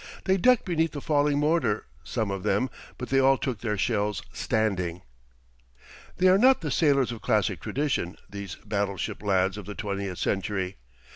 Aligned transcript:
They 0.23 0.35
ducked 0.35 0.65
beneath 0.65 0.93
the 0.93 0.99
falling 0.99 1.37
mortar, 1.37 1.85
some 2.03 2.31
of 2.31 2.41
them, 2.41 2.71
but 2.97 3.09
they 3.09 3.19
all 3.19 3.37
took 3.37 3.59
their 3.61 3.77
shells 3.77 4.23
standing. 4.33 5.03
They 6.17 6.27
are 6.27 6.39
not 6.39 6.61
the 6.61 6.71
sailors 6.71 7.11
of 7.11 7.21
classic 7.21 7.59
tradition, 7.61 8.17
these 8.27 8.55
battleship 8.65 9.21
lads 9.21 9.59
of 9.59 9.67
the 9.67 9.75
twentieth 9.75 10.17
century. 10.17 10.77